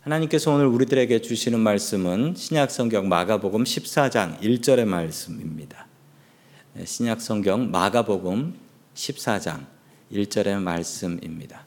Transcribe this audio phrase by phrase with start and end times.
[0.00, 5.86] 하나님께서 오늘 우리들에게 주시는 말씀은 신약성경 마가복음 14장 1절의 말씀입니다.
[6.72, 8.54] 네, 신약성경 마가복음
[8.94, 9.66] 14장
[10.10, 11.66] 1절의 말씀입니다.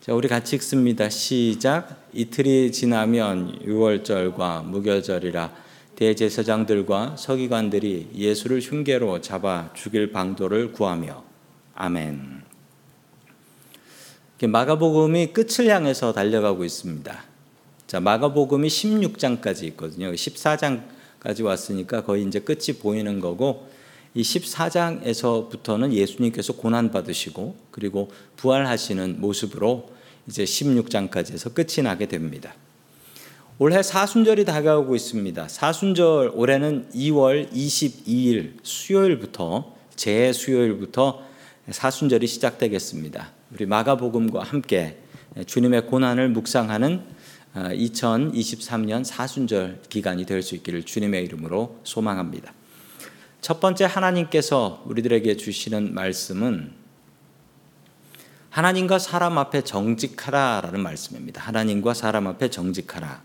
[0.00, 1.08] 자, 우리 같이 읽습니다.
[1.08, 2.08] 시작.
[2.12, 5.54] 이틀이 지나면 유월절과 무교절이라
[5.94, 11.22] 대제사장들과 서기관들이 예수를 흉계로 잡아 죽일 방도를 구하며
[11.76, 12.35] 아멘.
[14.44, 17.24] 마가복음이 끝을 향해서 달려가고 있습니다.
[17.86, 20.12] 자, 마가복음이 16장까지 있거든요.
[20.12, 23.68] 14장까지 왔으니까 거의 이제 끝이 보이는 거고
[24.14, 29.90] 이 14장에서부터는 예수님께서 고난 받으시고 그리고 부활하시는 모습으로
[30.26, 32.54] 이제 16장까지 해서 끝이 나게 됩니다.
[33.58, 35.48] 올해 사순절이 다가오고 있습니다.
[35.48, 41.25] 사순절 올해는 2월 22일 수요일부터 제 수요일부터
[41.70, 43.32] 사순절이 시작되겠습니다.
[43.52, 44.98] 우리 마가복음과 함께
[45.46, 47.02] 주님의 고난을 묵상하는
[47.54, 52.52] 2023년 어, 사순절 기간이 될 수 있기를 주님의 이름으로 소망합니다.
[53.40, 56.72] 첫 번째 하나님께서 우리들에게 주시는 말씀은
[58.50, 61.42] 하나님과 사람 앞에 정직하라라는 말씀입니다.
[61.42, 63.22] 하나님과 사람 앞에 정직하라.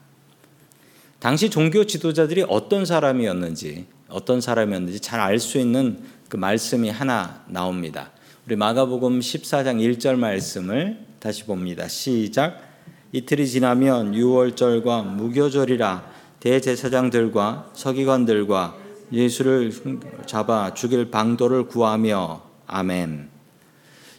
[1.20, 8.12] 당시 종교 지도자들이 어떤 사람이었는지 어떤 사람이었는지 잘 알 수 있는 그 말씀이 하나 나옵니다.
[8.48, 11.88] 우리 마가복음 14장 1절 말씀을 다시 봅니다.
[11.88, 12.60] 시작.
[13.12, 18.76] 이틀이 지나면 유월절과 무교절이라 대제사장들과 서기관들과
[19.12, 19.72] 예수를
[20.26, 23.30] 잡아 죽일 방도를 구하며 아멘.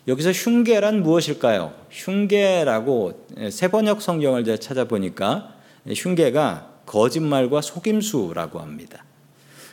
[0.06, 1.75] 여기서 흉계란 무엇일까요?
[1.91, 5.56] 흉계라고 세번역 성경을 제가 찾아보니까
[5.89, 9.05] 흉계가 거짓말과 속임수라고 합니다.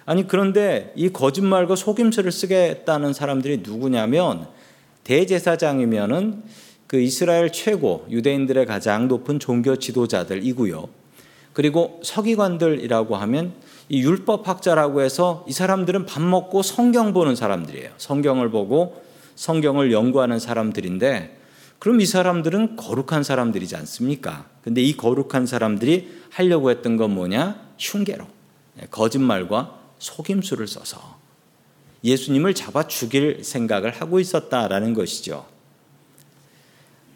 [0.09, 4.47] 아니 그런데 이 거짓말과 속임수를 쓰겠다는 사람들이 누구냐면
[5.03, 6.41] 대제사장이면은
[6.87, 10.89] 그 이스라엘 최고 유대인들의 가장 높은 종교 지도자들이고요.
[11.53, 13.53] 그리고 서기관들이라고 하면
[13.87, 17.91] 이 율법학자라고 해서 이 사람들은 밥 먹고 성경 보는 사람들이에요.
[17.97, 19.03] 성경을 보고
[19.35, 21.37] 성경을 연구하는 사람들인데
[21.77, 24.47] 그럼 이 사람들은 거룩한 사람들이지 않습니까?
[24.63, 27.61] 근데 이 거룩한 사람들이 하려고 했던 건 뭐냐?
[27.77, 28.25] 흉계로.
[28.89, 31.19] 거짓말과 속임수를 써서
[32.03, 35.45] 예수님을 잡아 죽일 생각을 하고 있었다라는 것이죠.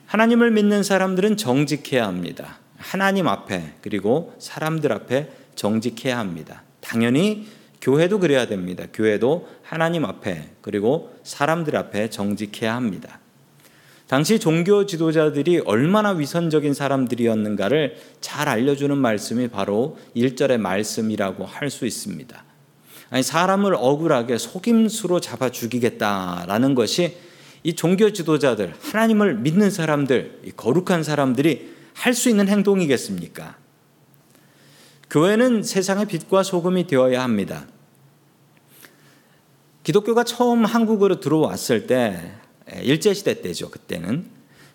[0.05, 2.59] 하나님을 믿는 사람들은 정직해야 합니다.
[2.77, 6.63] 하나님 앞에 그리고 사람들 앞에 정직해야 합니다.
[6.81, 7.47] 당연히
[7.81, 8.85] 교회도 그래야 됩니다.
[8.93, 13.19] 교회도 하나님 앞에 그리고 사람들 앞에 정직해야 합니다.
[14.07, 22.43] 당시 종교 지도자들이 얼마나 위선적인 사람들이었는가를 잘 알려주는 말씀이 바로 1절의 말씀이라고 할 수 있습니다.
[23.13, 27.15] 아니 사람을 억울하게 속임수로 잡아 죽이겠다라는 것이
[27.61, 33.55] 이 종교 지도자들, 하나님을 믿는 사람들, 거룩한 사람들이 할 수 있는 행동이겠습니까?
[35.11, 37.67] 교회는 세상의 빛과 소금이 되어야 합니다.
[39.83, 42.31] 기독교가 처음 한국으로 들어왔을 때
[42.81, 43.69] 일제시대 때죠.
[43.69, 44.25] 그때는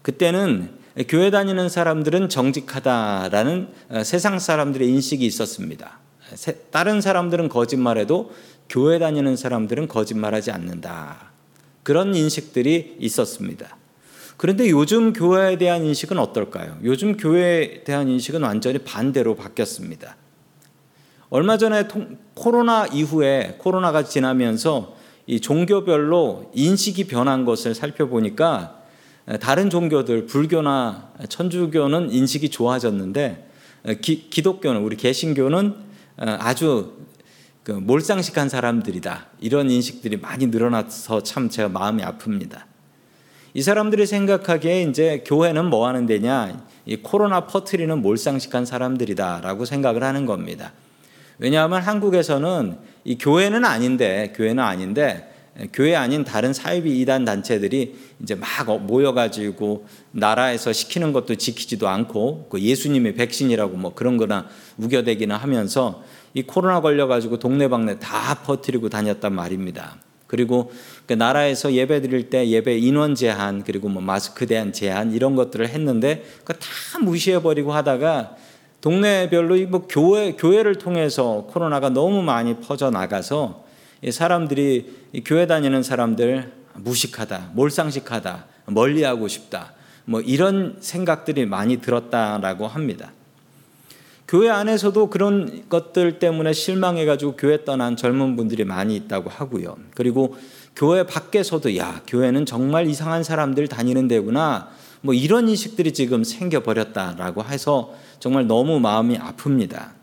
[0.03, 0.79] 그때는
[1.09, 5.98] 교회 다니는 사람들은 정직하다라는 어, 세상 사람들의 인식이 있었습니다.
[6.71, 8.31] 다른 사람들은 거짓말해도
[8.69, 11.33] 교회 다니는 사람들은 거짓말하지 않는다.
[11.83, 13.77] 그런 인식들이 있었습니다.
[14.37, 16.79] 그런데 요즘 교회에 대한 인식은 어떨까요?
[16.85, 20.17] 요즘 교회에 대한 인식은 완전히 반대로 바뀌었습니다.
[21.31, 21.89] 얼마 전에
[22.35, 24.97] 코로나 이후에 코로나가 지나면서
[25.27, 28.81] 이 종교별로 인식이 변한 것을 살펴보니까
[29.41, 33.51] 다른 종교들 불교나 천주교는 인식이 좋아졌는데
[34.01, 35.88] 기, 기독교는 우리 개신교는 어,
[36.19, 36.97] 아주
[37.63, 39.27] 그 몰상식한 사람들이다.
[39.41, 42.63] 이런 인식들이 많이 늘어나서 참 제가 마음이 아픕니다.
[43.55, 46.65] 이 사람들이 생각하기에 이제 교회는 뭐 하는 데냐?
[46.87, 50.73] 이 코로나 퍼트리는 몰상식한 사람들이다라고 생각을 하는 겁니다.
[51.39, 55.35] 왜냐하면 한국에서는 이 교회는 아닌데 교회는 아닌데
[55.73, 58.47] 교회 아닌 다른 사이비 이단 단체들이 이제 막
[58.87, 64.47] 모여가지고 나라에서 시키는 것도 지키지도 않고 그 예수님의 백신이라고 뭐 그런 거나
[64.77, 66.03] 우겨대기나 하면서
[66.35, 69.97] 이 코로나 걸려가지고 동네방네 다 퍼뜨리고 다녔단 말입니다.
[70.29, 70.71] 그리고
[71.07, 75.69] 그 나라에서 예배 드릴 때 예배 인원 제한 그리고 뭐 마스크 대한 제한 이런 것들을
[75.69, 76.69] 했는데 그다
[77.03, 78.37] 무시해 버리고 하다가
[78.81, 83.68] 동네별로 뭐 교회 교회를 통해서 코로나가 너무 많이 퍼져 나가서
[84.11, 89.73] 사람들이 교회 다니는 사람들 무식하다, 몰상식하다, 멀리하고 싶다,
[90.05, 93.13] 뭐 이런 생각들이 많이 들었다라고 합니다.
[94.29, 99.77] 교회 안에서도 그런 것들 때문에 실망해가지고 교회 떠난 젊은 분들이 많이 있다고 하고요.
[99.95, 100.37] 그리고
[100.77, 104.69] 교회 밖에서도 야 교회는 정말 이상한 사람들 다니는 데구나.
[105.01, 109.98] 뭐 이런 인식들이 지금 생겨버렸다라고 해서 정말 너무 마음이 아픕니다.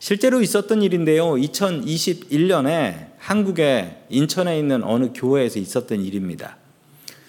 [0.00, 1.34] 실제로 있었던 일인데요.
[1.34, 6.56] 2021년에 한국의 인천에 있는 어느 교회에서 있었던 일입니다.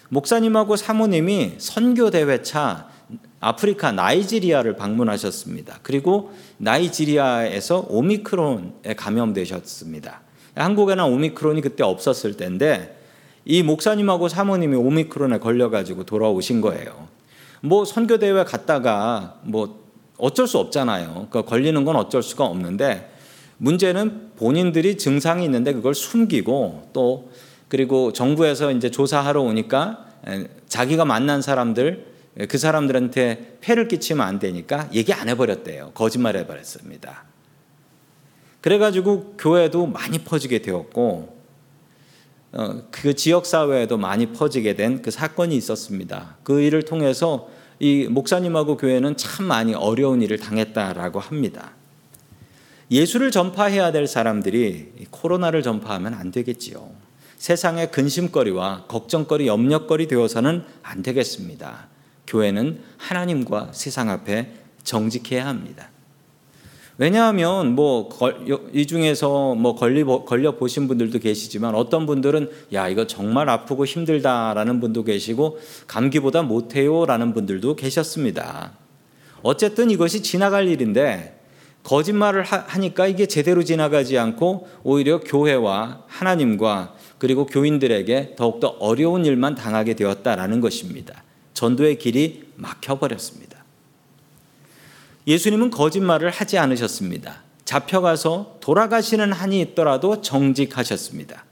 [0.08, 2.88] 목사님하고 사모님이 선교 대회차
[3.42, 5.80] 아프리카 나이지리아를 방문하셨습니다.
[5.84, 10.22] 그리고 나이지리아에서 오미크론에 감염되셨습니다.
[10.56, 12.98] 한국에는 오미크론이 그때 없었을 때인데
[13.44, 17.10] 이 목사님하고 사모님이 오미크론에 걸려가지고 돌아오신 거예요.
[17.60, 19.81] 뭐 선교 대회 갔다가 뭐
[20.22, 21.28] 어쩔 수 없잖아요.
[21.32, 23.12] 그 걸리는 건 어쩔 수가 없는데
[23.58, 27.32] 문제는 본인들이 증상이 있는데 그걸 숨기고 또
[27.68, 30.06] 그리고 정부에서 이제 조사하러 오니까
[30.68, 32.06] 자기가 만난 사람들
[32.48, 35.92] 그 사람들한테 폐를 끼치면 안 되니까 얘기 안 해버렸대요.
[35.96, 37.26] 거짓말 해버렸습니다.
[38.62, 41.42] 그래가지고 교회도 많이 퍼지게 되었고
[42.54, 46.38] 어, 그 지역 사회에도 많이 퍼지게 된 그 사건이 있었습니다.
[46.44, 47.50] 그 일을 통해서
[47.82, 51.72] 이 목사님하고 교회는 참 많이 어려운 일을 당했다라고 합니다.
[52.92, 56.92] 예수를 전파해야 될 사람들이 코로나를 전파하면 안 되겠지요.
[57.38, 61.88] 세상의 근심거리와 걱정거리, 염려거리 되어서는 안 되겠습니다.
[62.28, 65.90] 교회는 하나님과 세상 앞에 정직해야 합니다.
[66.98, 68.10] 왜냐하면 뭐
[68.74, 74.80] 이 중에서 뭐 걸리 걸려 보신 분들도 계시지만 어떤 분들은 야 이거 정말 아프고 힘들다라는
[74.80, 78.74] 분도 계시고 감기보다 못해요라는 분들도 계셨습니다.
[79.42, 81.40] 어쨌든 이것이 지나갈 일인데
[81.84, 89.96] 거짓말을 하니까 이게 제대로 지나가지 않고 오히려 교회와 하나님과 그리고 교인들에게 더욱더 어려운 일만 당하게
[89.96, 91.24] 되었다라는 것입니다.
[91.54, 93.51] 전도의 길이 막혀버렸습니다.
[95.28, 97.44] 예수님은 거짓말을 하지 않으셨습니다.
[97.66, 101.46] 잡혀가서 돌아가시는 한이 있더라도 정직하셨습니다.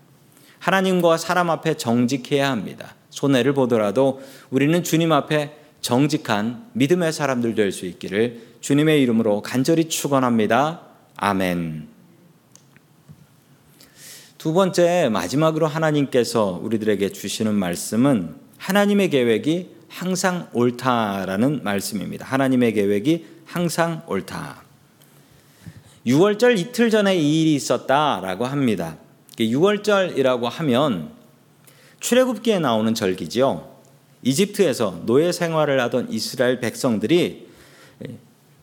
[0.60, 2.96] 하나님과 사람 앞에 정직해야 합니다.
[3.10, 10.82] 손해를 보더라도 우리는 주님 앞에 정직한 믿음의 사람들 될 수 있기를 주님의 이름으로 간절히 축원합니다.
[11.16, 11.88] 아멘.
[14.38, 22.26] 두 번째 마지막으로 하나님께서 우리들에게 주시는 말씀은 하나님의 계획이 항상 옳다라는 말씀입니다.
[22.26, 24.64] 하나님의 계획이 항상 옳다.
[26.06, 28.98] 6월절 이틀 전에 이 일이 있었다라고 합니다.
[29.38, 31.12] 6월절이라고 하면
[32.00, 33.78] 출애굽기에 나오는 절기죠.
[34.22, 37.48] 이집트에서 노예 생활을 하던 이스라엘 백성들이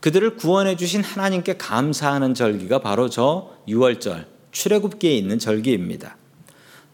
[0.01, 6.17] 그들을 구원해 주신 하나님께 감사하는 절기가 바로 저 6월절 출애굽기에 있는 절기입니다.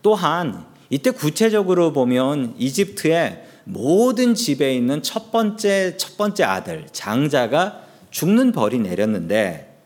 [0.03, 7.81] 또한 이때 구체적으로 보면 이집트의 모든 집에 있는 첫 번째 첫 번째 아들 장자가
[8.11, 9.77] 죽는 벌이 내렸는데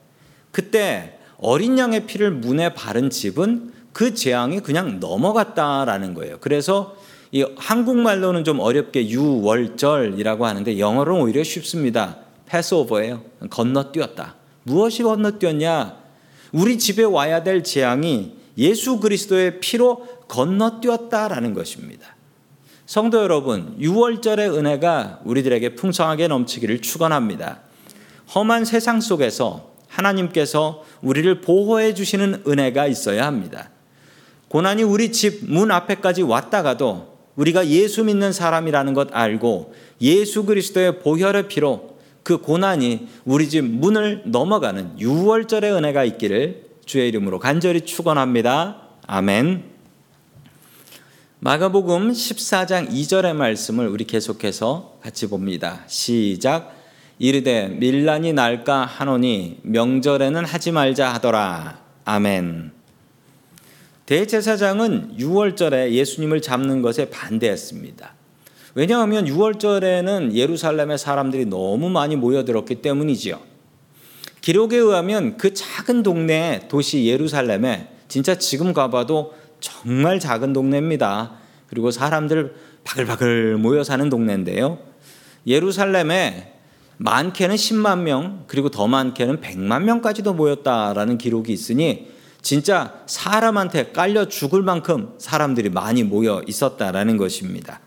[0.50, 6.38] 그때 어린 양의 피를 문에 바른 집은 그 재앙이 그냥 넘어갔다라는 거예요.
[6.40, 6.96] 그래서
[7.32, 12.19] 이 한국말로는 좀 어렵게 유월절이라고 하는데 영어로는 오히려 쉽습니다.
[12.46, 13.23] 패스오버예요.
[13.50, 14.37] 건너뛰었다.
[14.62, 15.96] 무엇이 건너뛰었냐?
[16.52, 22.16] 우리 집에 와야 될 재앙이 예수 그리스도의 피로 건너뛰었다라는 것입니다.
[22.87, 27.62] 성도 여러분, 6월절의 은혜가 우리들에게 풍성하게 넘치기를 축원합니다.
[28.33, 33.71] 험한 세상 속에서 하나님께서 우리를 보호해 주시는 은혜가 있어야 합니다.
[34.49, 41.49] 고난이 우리 집 문 앞에까지 왔다가도 우리가 예수 믿는 사람이라는 것 알고 예수 그리스도의 보혈의
[41.49, 48.83] 피로 그 고난이 우리 집 문을 넘어가는 6월절의 은혜가 있기를 주의 이름으로 간절히 축원합니다.
[49.09, 49.75] 아멘.
[51.47, 55.85] 마가복음 14장 2절의 말씀을 우리 계속해서 같이 봅니다.
[55.87, 56.75] 시작.
[57.21, 61.79] 이르되 밀란이 날까 하노니 명절에는 하지 말자 하더라.
[62.05, 62.73] 아멘.
[64.07, 68.12] 대제사장은 6월절에 예수님을 잡는 것에 반대했습니다.
[68.75, 73.38] 왜냐하면 6월절에는 예루살렘의 사람들이 너무 많이 모여들었기 때문이지요.
[74.41, 81.33] 기록에 의하면 그 작은 동네 도시 예루살렘에 진짜 지금 가봐도 정말 작은 동네입니다.
[81.69, 84.79] 그리고 사람들 바글바글 모여 사는 동네인데요.
[85.47, 86.55] 예루살렘에
[86.99, 92.09] 많게는 10만 명, 그리고 더 많게는 100만 명까지도 모였다라는 기록이 있으니
[92.41, 97.81] 진짜 사람한테 깔려 죽을 만큼 사람들이 많이 모여 있었다라는 것입니다.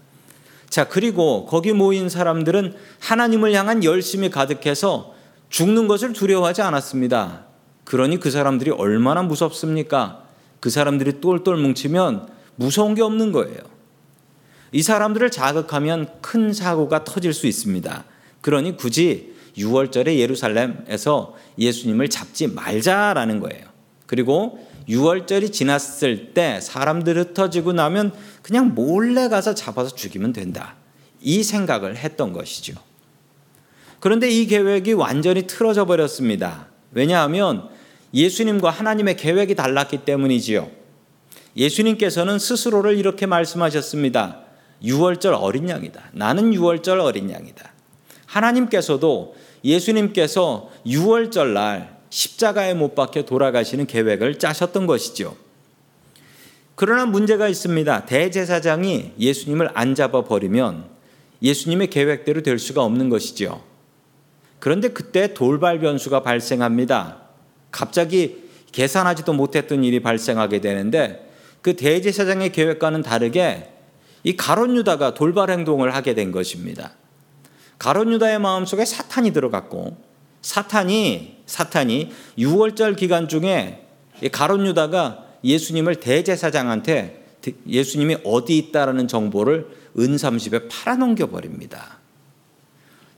[0.69, 5.15] 자, 그리고 거기 모인 사람들은 하나님을 향한 열심이 가득해서
[5.49, 7.45] 죽는 것을 두려워하지 않았습니다.
[7.85, 10.28] 그러니 그 사람들이 얼마나 무섭습니까?
[10.59, 13.57] 그 사람들이 똘똘 뭉치면 무서운 게 없는 거예요.
[14.71, 18.05] 이 사람들을 자극하면 큰 사고가 터질 수 있습니다.
[18.41, 23.65] 그러니 굳이 6월절에 예루살렘에서 예수님을 잡지 말자라는 거예요.
[24.05, 30.75] 그리고 6월절이 지났을 때 사람들이 흩어지고 나면 그냥 몰래 가서 잡아서 죽이면 된다.
[31.21, 32.75] 이 생각을 했던 것이죠.
[33.99, 36.67] 그런데 이 계획이 완전히 틀어져 버렸습니다.
[36.91, 37.69] 왜냐하면
[38.13, 40.69] 예수님과 하나님의 계획이 달랐기 때문이지요.
[41.55, 44.41] 예수님께서는 스스로를 이렇게 말씀하셨습니다.
[44.83, 46.11] 6월절 어린 양이다.
[46.13, 47.73] 나는 6월절 어린 양이다.
[48.25, 55.35] 하나님께서도 예수님께서 6월절 날 십자가에 못 박혀 돌아가시는 계획을 짜셨던 것이죠.
[56.75, 58.05] 그러나 문제가 있습니다.
[58.05, 60.85] 대제사장이 예수님을 안 잡아 버리면
[61.41, 63.61] 예수님의 계획대로 될 수가 없는 것이죠.
[64.59, 67.28] 그런데 그때 돌발 변수가 발생합니다.
[67.71, 71.29] 갑자기 계산하지도 못했던 일이 발생하게 되는데
[71.61, 73.69] 그 대제사장의 계획과는 다르게
[74.23, 76.93] 이 가론 유다가 돌발 행동을 하게 된 것입니다.
[77.77, 79.97] 가론 유다의 마음속에 사탄이 들어갔고
[80.41, 83.85] 사탄이 사탄이 6월절 기간 중에
[84.31, 87.25] 가론 유다가 예수님을 대제사장한테
[87.67, 91.98] 예수님이 어디 있다라는 정보를 은삼십에 팔아넘겨 버립니다.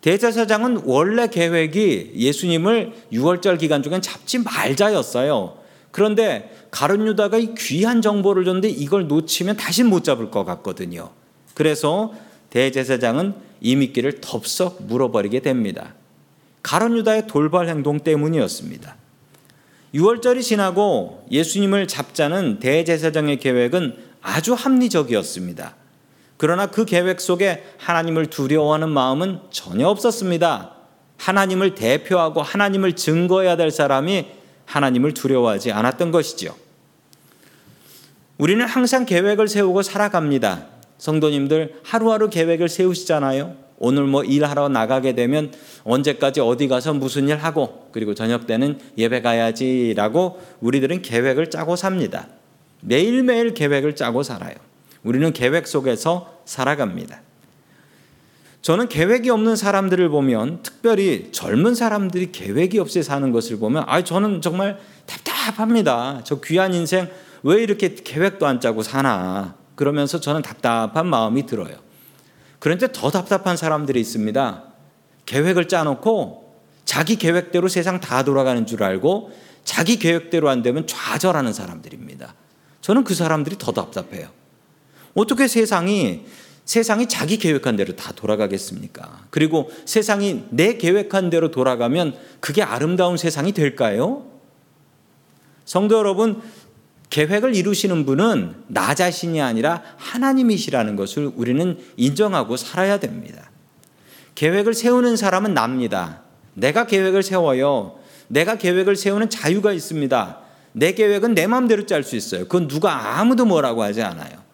[0.02, 5.58] 대제사장은 원래 계획이 예수님을 6월절 기간 중엔 잡지 말자였어요.
[5.92, 11.12] 그런데 가룟 유다가 이 귀한 정보를 줬는데 이걸 놓치면 다시 못 잡을 것 같거든요.
[11.54, 12.14] 그래서
[12.50, 15.94] 대제사장은 이 미끼를 덥석 물어버리게 됩니다.
[16.64, 18.96] 가룟 유다의 돌발 행동 때문이었습니다.
[19.94, 25.76] 6월절이 지나고 예수님을 잡자는 대제사장의 계획은 아주 합리적이었습니다.
[26.42, 30.72] 그러나 그 계획 속에 하나님을 두려워하는 마음은 전혀 없었습니다.
[31.18, 34.26] 하나님을 대표하고 하나님을 증거해야 될 사람이
[34.66, 36.56] 하나님을 두려워하지 않았던 것이지요.
[38.40, 40.66] 우리는 항상 계획을 세우고 살아갑니다.
[40.98, 43.56] 성도님들 하루하루 계획을 세우시잖아요.
[43.78, 49.22] 오늘 뭐 일하러 나가게 되면 언제까지 어디 가서 무슨 일 하고 그리고 저녁 때는 예배
[49.22, 52.30] 가야지라고 우리들은 계획을 짜고 삽니다.
[52.82, 54.71] 매일매일 계획을 짜고 살아요.
[55.04, 57.22] 우리는 계획 속에서 살아갑니다.
[58.62, 64.42] 저는 계획이 없는 사람들을 보면 특별히 젊은 사람들이 계획이 없이 사는 것을 보면 아 저는
[64.42, 66.22] 정말 답답합니다.
[66.24, 67.10] 저 귀한 인생
[67.42, 71.76] 왜 이렇게 계획도 안 짜고 사나 그러면서 저는 답답한 마음이 들어요.
[72.60, 74.64] 그런데 더 답답한 사람들이 있습니다.
[75.26, 76.54] 계획을 짜놓고
[76.86, 79.32] 자기 계획대로 세상 다 돌아가는 줄 알고
[79.64, 82.36] 자기 계획대로 안 되면 좌절하는 사람들입니다.
[82.82, 84.28] 저는 그 사람들이 더 답답해요.
[85.14, 86.26] 어떻게 세상이
[86.66, 89.26] 세상이 자기 계획한 대로 다 돌아가겠습니까?
[89.30, 94.26] 그리고 세상이 내 계획한 대로 돌아가면 그게 아름다운 세상이 될까요?
[95.66, 96.42] 성도 여러분,
[97.10, 103.52] 계획을 이루시는 분은 나 자신이 아니라 하나님이시라는 것을 우리는 인정하고 살아야 됩니다.
[104.36, 106.22] 계획을 세우는 사람은 납니다.
[106.54, 108.00] 내가 계획을 세워요.
[108.30, 110.40] 내가 계획을 세우는 자유가 있습니다.
[110.72, 112.44] 내 계획은 내 마음대로 짤 수 있어요.
[112.44, 114.51] 그건 누가 아무도 뭐라고 하지 않아요.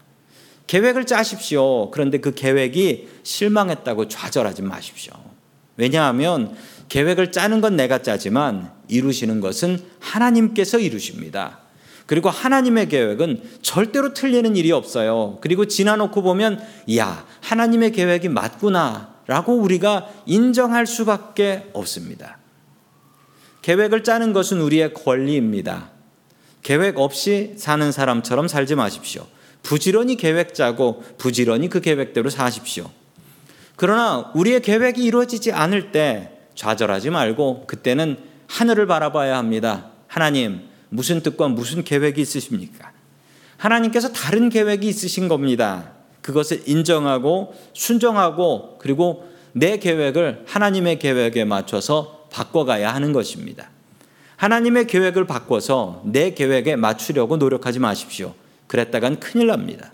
[0.67, 1.89] 계획을 짜십시오.
[1.91, 5.13] 그런데 그 계획이 실망했다고 좌절하지 마십시오.
[5.77, 6.55] 왜냐하면
[6.89, 11.59] 계획을 짜는 건 내가 짜지만 이루시는 것은 하나님께서 이루십니다.
[12.05, 15.39] 그리고 하나님의 계획은 절대로 틀리는 일이 없어요.
[15.41, 16.61] 그리고 지나놓고 보면,
[16.95, 19.15] 야, 하나님의 계획이 맞구나.
[19.27, 22.37] 라고 우리가 인정할 수밖에 없습니다.
[23.61, 25.91] 계획을 짜는 것은 우리의 권리입니다.
[26.63, 29.27] 계획 없이 사는 사람처럼 살지 마십시오.
[29.67, 32.89] 부지런히 계획 짜고 부지런히 그 계획대로 사십시오.
[33.75, 39.87] 그러나 우리의 계획이 이루어지지 않을 때 좌절하지 말고 그때는 하늘을 바라봐야 합니다.
[40.07, 42.93] 하나님, 무슨 뜻과 무슨 계획이 있으십니까?
[43.57, 45.91] 하나님께서 다른 계획이 있으신 겁니다.
[46.21, 53.69] 그것을 인정하고 순종하고 그리고 내 계획을 하나님의 계획에 맞춰서 바꿔가야 하는 것입니다.
[54.37, 58.33] 하나님의 계획을 바꿔서 내 계획에 맞추려고 노력하지 마십시오.
[58.67, 59.93] 그랬다간 큰일 납니다.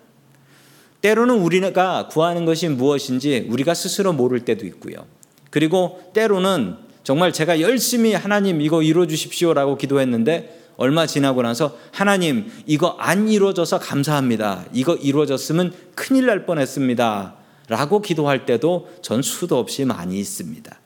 [1.02, 5.06] 때로는 우리가 구하는 것이 무엇인지 우리가 스스로 모를 때도 있고요.
[5.50, 12.96] 그리고 때로는 정말 제가 열심히 하나님 이거 이루어 주십시오라고 기도했는데 얼마 지나고 나서 하나님 이거
[13.00, 14.66] 안 이루어져서 감사합니다.
[14.74, 17.36] 이거 이루어졌으면 큰일 날 뻔했습니다.
[17.68, 20.80] 라고 기도할 때도 전 수도 없이 많이 있습니다.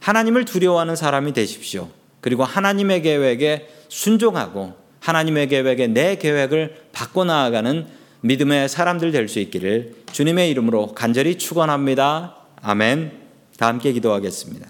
[0.00, 1.88] 하나님을 두려워하는 사람이 되십시오.
[2.20, 4.74] 그리고 하나님의 계획에 순종하고
[5.04, 7.86] 하나님의 계획에 내 계획을 바꿔 나아가는
[8.22, 12.36] 믿음의 사람들 될 수 있기를 주님의 이름으로 간절히 축원합니다.
[12.62, 13.12] 아멘.
[13.58, 14.66] 다 함께 기도하겠습니다.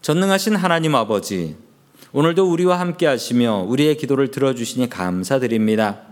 [0.00, 1.56] 전능하신 하나님 아버지
[2.12, 6.02] 오늘도 우리와 함께 하시며 우리의 기도를 들어주시니 감사드립니다.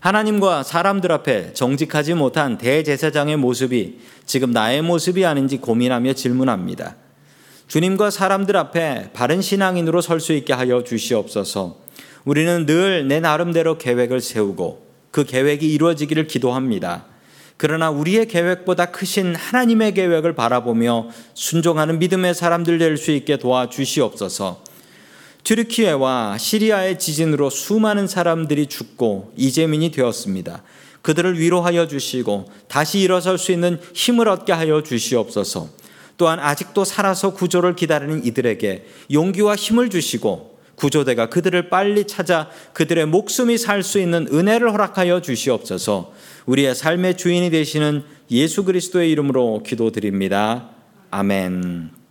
[0.00, 6.96] 하나님과 사람들 앞에 정직하지 못한 대제사장의 모습이 지금 나의 모습이 아닌지 고민하며 질문합니다.
[7.68, 11.76] 주님과 사람들 앞에 바른 신앙인으로 설 수 있게 하여 주시옵소서.
[12.24, 17.04] 우리는 늘 내 나름대로 계획을 세우고 그 계획이 이루어지기를 기도합니다.
[17.56, 24.64] 그러나 우리의 계획보다 크신 하나님의 계획을 바라보며 순종하는 믿음의 사람들 될 수 있게 도와주시옵소서.
[25.44, 30.62] 튀르키예와 시리아의 지진으로 수많은 사람들이 죽고 이재민이 되었습니다.
[31.02, 35.68] 그들을 위로하여 주시고 다시 일어설 수 있는 힘을 얻게 하여 주시옵소서.
[36.18, 43.56] 또한 아직도 살아서 구조를 기다리는 이들에게 용기와 힘을 주시고 구조대가 그들을 빨리 찾아 그들의 목숨이
[43.58, 46.12] 살 수 있는 은혜를 허락하여 주시옵소서.
[46.46, 50.70] 우리의 삶의 주인이 되시는 예수 그리스도의 이름으로 기도드립니다.
[51.10, 51.97] 아멘.